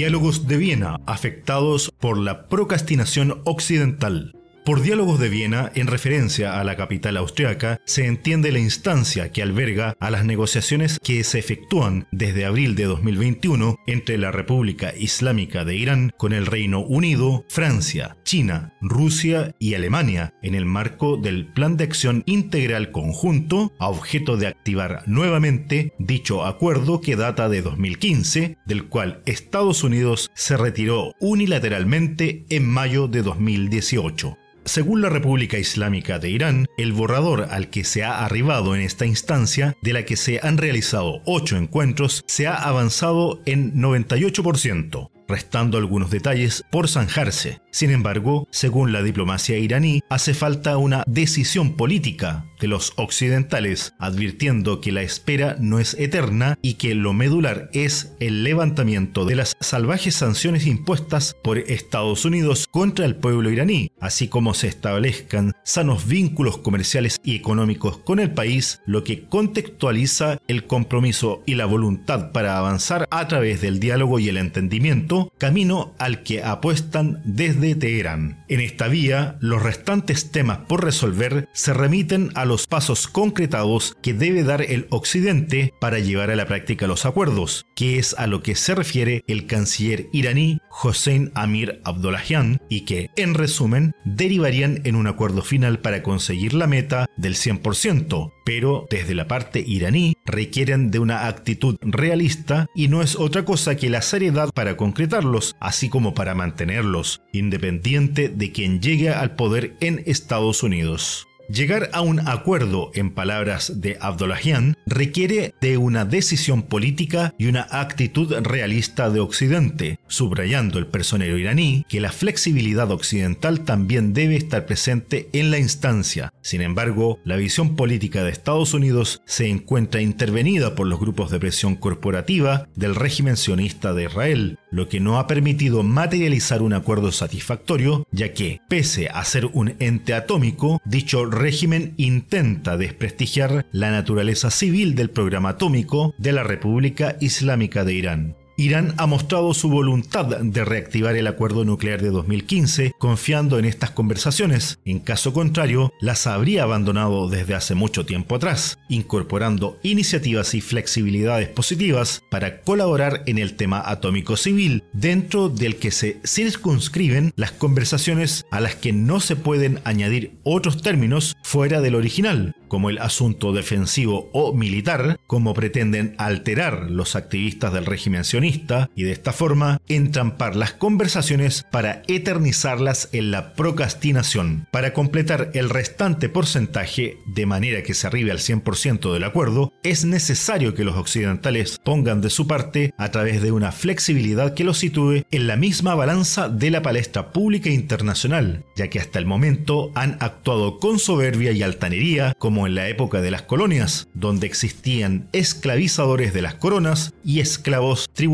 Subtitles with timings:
[0.00, 4.39] Diálogos de Viena afectados por la procrastinación occidental.
[4.64, 9.42] Por diálogos de Viena, en referencia a la capital austriaca, se entiende la instancia que
[9.42, 15.64] alberga a las negociaciones que se efectúan desde abril de 2021 entre la República Islámica
[15.64, 21.46] de Irán con el Reino Unido, Francia, China, Rusia y Alemania en el marco del
[21.46, 27.62] Plan de Acción Integral Conjunto a objeto de activar nuevamente dicho acuerdo que data de
[27.62, 34.36] 2015, del cual Estados Unidos se retiró unilateralmente en mayo de 2018.
[34.64, 39.06] Según la República Islámica de Irán, el borrador al que se ha arribado en esta
[39.06, 45.78] instancia, de la que se han realizado ocho encuentros, se ha avanzado en 98% restando
[45.78, 47.60] algunos detalles por zanjarse.
[47.70, 54.80] Sin embargo, según la diplomacia iraní, hace falta una decisión política de los occidentales, advirtiendo
[54.80, 59.56] que la espera no es eterna y que lo medular es el levantamiento de las
[59.60, 66.06] salvajes sanciones impuestas por Estados Unidos contra el pueblo iraní, así como se establezcan sanos
[66.06, 72.32] vínculos comerciales y económicos con el país, lo que contextualiza el compromiso y la voluntad
[72.32, 78.44] para avanzar a través del diálogo y el entendimiento camino al que apuestan desde Teherán.
[78.48, 84.14] En esta vía, los restantes temas por resolver se remiten a los pasos concretados que
[84.14, 88.42] debe dar el Occidente para llevar a la práctica los acuerdos, que es a lo
[88.42, 94.96] que se refiere el canciller iraní Hossein Amir Abdollahian y que, en resumen, derivarían en
[94.96, 100.90] un acuerdo final para conseguir la meta del 100%, pero desde la parte iraní requieren
[100.90, 105.88] de una actitud realista y no es otra cosa que la seriedad para concretarlos, así
[105.88, 111.29] como para mantenerlos, independiente de quien llegue al poder en Estados Unidos.
[111.52, 117.66] Llegar a un acuerdo, en palabras de Abdullahian, requiere de una decisión política y una
[117.68, 124.64] actitud realista de Occidente, subrayando el personero iraní que la flexibilidad occidental también debe estar
[124.64, 126.32] presente en la instancia.
[126.40, 131.40] Sin embargo, la visión política de Estados Unidos se encuentra intervenida por los grupos de
[131.40, 137.10] presión corporativa del régimen sionista de Israel, lo que no ha permitido materializar un acuerdo
[137.10, 144.50] satisfactorio, ya que, pese a ser un ente atómico, dicho régimen intenta desprestigiar la naturaleza
[144.50, 148.36] civil del programa atómico de la República Islámica de Irán.
[148.60, 153.90] Irán ha mostrado su voluntad de reactivar el acuerdo nuclear de 2015 confiando en estas
[153.90, 154.78] conversaciones.
[154.84, 161.48] En caso contrario, las habría abandonado desde hace mucho tiempo atrás, incorporando iniciativas y flexibilidades
[161.48, 168.44] positivas para colaborar en el tema atómico civil, dentro del que se circunscriben las conversaciones
[168.50, 173.54] a las que no se pueden añadir otros términos fuera del original, como el asunto
[173.54, 178.49] defensivo o militar, como pretenden alterar los activistas del régimen sionista
[178.94, 184.66] y de esta forma entrampar las conversaciones para eternizarlas en la procrastinación.
[184.70, 190.04] Para completar el restante porcentaje de manera que se arribe al 100% del acuerdo, es
[190.04, 194.78] necesario que los occidentales pongan de su parte a través de una flexibilidad que los
[194.78, 199.92] sitúe en la misma balanza de la palestra pública internacional, ya que hasta el momento
[199.94, 205.28] han actuado con soberbia y altanería como en la época de las colonias, donde existían
[205.32, 208.29] esclavizadores de las coronas y esclavos tributarios.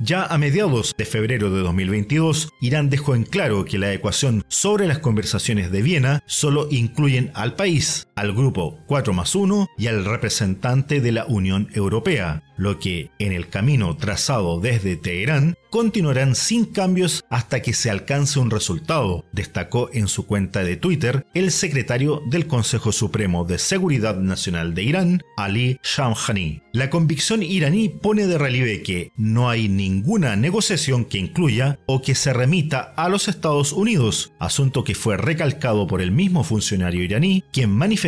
[0.00, 4.86] Ya a mediados de febrero de 2022, Irán dejó en claro que la ecuación sobre
[4.86, 10.04] las conversaciones de Viena solo incluyen al país, al grupo 4 más 1 y al
[10.04, 16.64] representante de la Unión Europea, lo que, en el camino trazado desde Teherán, continuarán sin
[16.64, 22.20] cambios hasta que se alcance un resultado, destacó en su cuenta de Twitter el secretario
[22.28, 26.62] del Consejo Supremo de Seguridad Nacional de Irán, Ali Shamkhani.
[26.72, 32.14] La convicción iraní pone de relieve que no hay ninguna negociación que incluya o que
[32.14, 37.44] se remita a los Estados Unidos, asunto que fue recalcado por el mismo funcionario iraní,
[37.52, 38.07] quien manifestó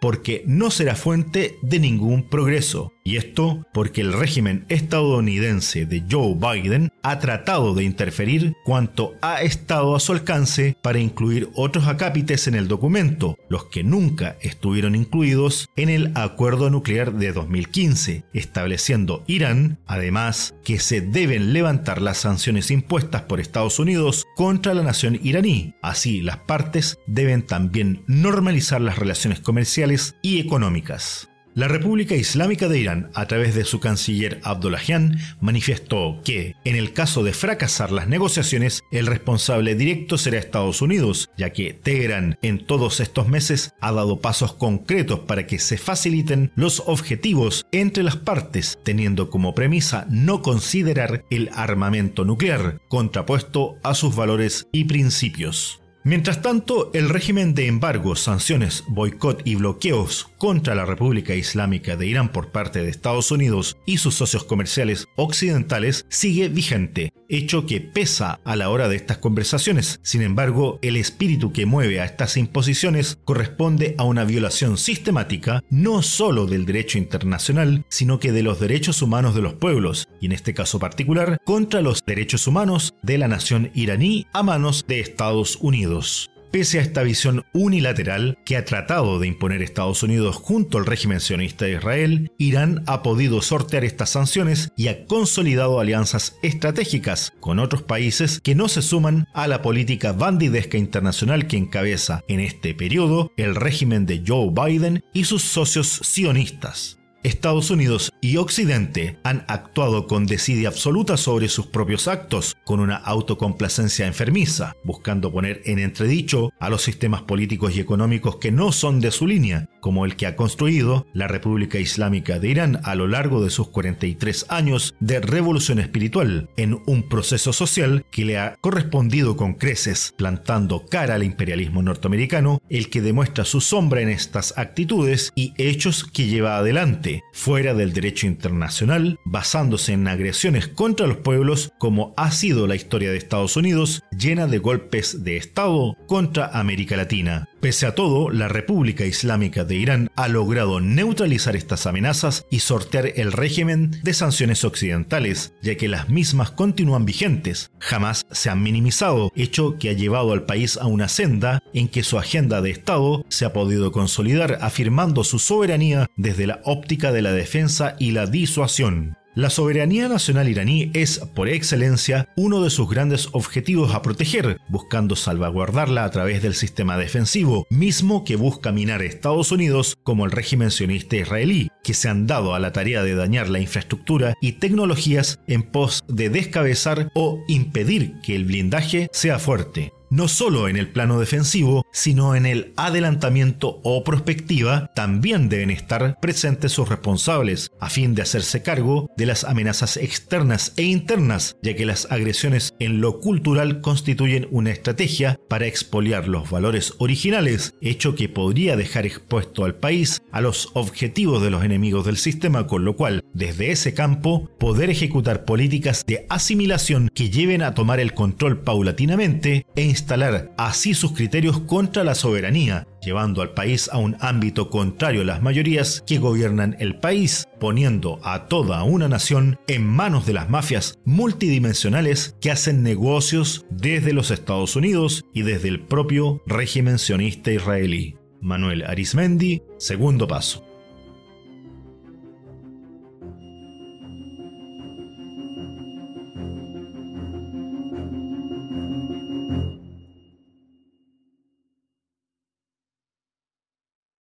[0.00, 2.92] porque no será fuente de ningún progreso.
[3.10, 9.42] Y esto porque el régimen estadounidense de Joe Biden ha tratado de interferir cuanto ha
[9.42, 14.94] estado a su alcance para incluir otros acápites en el documento, los que nunca estuvieron
[14.94, 22.18] incluidos en el acuerdo nuclear de 2015, estableciendo Irán, además, que se deben levantar las
[22.18, 25.74] sanciones impuestas por Estados Unidos contra la nación iraní.
[25.82, 31.29] Así, las partes deben también normalizar las relaciones comerciales y económicas.
[31.54, 36.92] La República Islámica de Irán, a través de su canciller Abdullahian, manifestó que, en el
[36.92, 42.64] caso de fracasar las negociaciones, el responsable directo será Estados Unidos, ya que Teherán en
[42.64, 48.16] todos estos meses ha dado pasos concretos para que se faciliten los objetivos entre las
[48.16, 55.80] partes, teniendo como premisa no considerar el armamento nuclear, contrapuesto a sus valores y principios.
[56.02, 62.06] Mientras tanto, el régimen de embargos, sanciones, boicot y bloqueos contra la República Islámica de
[62.06, 67.82] Irán por parte de Estados Unidos y sus socios comerciales occidentales sigue vigente, hecho que
[67.82, 70.00] pesa a la hora de estas conversaciones.
[70.02, 76.00] Sin embargo, el espíritu que mueve a estas imposiciones corresponde a una violación sistemática no
[76.00, 80.32] solo del derecho internacional, sino que de los derechos humanos de los pueblos, y en
[80.32, 85.56] este caso particular, contra los derechos humanos de la nación iraní a manos de Estados
[85.60, 86.30] Unidos.
[86.50, 91.20] Pese a esta visión unilateral que ha tratado de imponer Estados Unidos junto al régimen
[91.20, 97.60] sionista de Israel, Irán ha podido sortear estas sanciones y ha consolidado alianzas estratégicas con
[97.60, 102.74] otros países que no se suman a la política bandidesca internacional que encabeza en este
[102.74, 106.99] periodo el régimen de Joe Biden y sus socios sionistas.
[107.22, 112.96] Estados Unidos y Occidente han actuado con desidia absoluta sobre sus propios actos, con una
[112.96, 119.00] autocomplacencia enfermiza, buscando poner en entredicho a los sistemas políticos y económicos que no son
[119.00, 123.06] de su línea, como el que ha construido la República Islámica de Irán a lo
[123.06, 128.56] largo de sus 43 años de revolución espiritual, en un proceso social que le ha
[128.60, 134.56] correspondido con creces, plantando cara al imperialismo norteamericano, el que demuestra su sombra en estas
[134.56, 141.18] actitudes y hechos que lleva adelante fuera del derecho internacional, basándose en agresiones contra los
[141.18, 146.46] pueblos como ha sido la historia de Estados Unidos, llena de golpes de Estado contra
[146.46, 147.49] América Latina.
[147.60, 153.12] Pese a todo, la República Islámica de Irán ha logrado neutralizar estas amenazas y sortear
[153.16, 159.30] el régimen de sanciones occidentales, ya que las mismas continúan vigentes, jamás se han minimizado,
[159.36, 163.26] hecho que ha llevado al país a una senda en que su agenda de Estado
[163.28, 168.24] se ha podido consolidar afirmando su soberanía desde la óptica de la defensa y la
[168.24, 169.19] disuasión.
[169.36, 175.14] La soberanía nacional iraní es, por excelencia, uno de sus grandes objetivos a proteger, buscando
[175.14, 180.72] salvaguardarla a través del sistema defensivo, mismo que busca minar Estados Unidos como el régimen
[180.72, 185.38] sionista israelí, que se han dado a la tarea de dañar la infraestructura y tecnologías
[185.46, 190.88] en pos de descabezar o impedir que el blindaje sea fuerte no solo en el
[190.88, 197.88] plano defensivo, sino en el adelantamiento o prospectiva, también deben estar presentes sus responsables, a
[197.88, 203.00] fin de hacerse cargo de las amenazas externas e internas, ya que las agresiones en
[203.00, 209.64] lo cultural constituyen una estrategia para expoliar los valores originales, hecho que podría dejar expuesto
[209.64, 213.94] al país a los objetivos de los enemigos del sistema, con lo cual, desde ese
[213.94, 220.52] campo, poder ejecutar políticas de asimilación que lleven a tomar el control paulatinamente e instalar
[220.56, 225.42] así sus criterios contra la soberanía, llevando al país a un ámbito contrario a las
[225.42, 230.98] mayorías que gobiernan el país, poniendo a toda una nación en manos de las mafias
[231.04, 238.16] multidimensionales que hacen negocios desde los Estados Unidos y desde el propio régimen sionista israelí.
[238.40, 240.69] Manuel Arismendi, segundo paso.